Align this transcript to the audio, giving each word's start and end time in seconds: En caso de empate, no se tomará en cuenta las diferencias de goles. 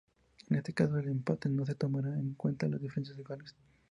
En 0.49 0.61
caso 0.73 0.93
de 0.95 1.11
empate, 1.11 1.47
no 1.47 1.63
se 1.63 1.75
tomará 1.75 2.09
en 2.17 2.33
cuenta 2.33 2.67
las 2.67 2.81
diferencias 2.81 3.17
de 3.17 3.23
goles. 3.23 3.55